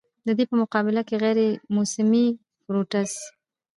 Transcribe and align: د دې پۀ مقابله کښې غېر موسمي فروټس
د 0.27 0.27
دې 0.37 0.43
پۀ 0.49 0.55
مقابله 0.61 1.01
کښې 1.07 1.17
غېر 1.23 1.37
موسمي 1.75 2.25
فروټس 2.63 3.11